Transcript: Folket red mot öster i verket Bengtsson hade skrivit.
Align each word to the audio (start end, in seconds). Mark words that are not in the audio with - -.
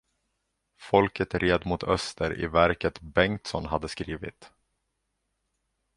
Folket 0.75 1.33
red 1.33 1.65
mot 1.65 1.83
öster 1.83 2.31
i 2.39 2.47
verket 2.47 3.01
Bengtsson 3.01 3.65
hade 3.65 3.87
skrivit. 3.87 4.51